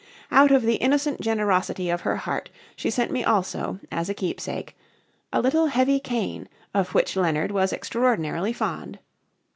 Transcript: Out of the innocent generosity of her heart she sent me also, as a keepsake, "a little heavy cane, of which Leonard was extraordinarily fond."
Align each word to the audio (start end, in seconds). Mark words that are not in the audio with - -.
Out 0.31 0.49
of 0.49 0.63
the 0.63 0.77
innocent 0.77 1.21
generosity 1.21 1.91
of 1.91 2.01
her 2.01 2.15
heart 2.15 2.49
she 2.75 2.89
sent 2.89 3.11
me 3.11 3.23
also, 3.23 3.79
as 3.91 4.09
a 4.09 4.15
keepsake, 4.15 4.75
"a 5.31 5.39
little 5.39 5.67
heavy 5.67 5.99
cane, 5.99 6.49
of 6.73 6.95
which 6.95 7.15
Leonard 7.15 7.51
was 7.51 7.71
extraordinarily 7.71 8.51
fond." 8.51 8.97